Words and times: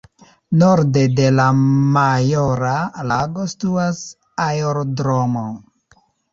Norde 0.61 1.03
de 1.19 1.27
la 1.39 1.45
Majora 1.57 2.73
Lago 3.13 3.47
situas 3.55 4.03
aerodromo. 4.49 5.49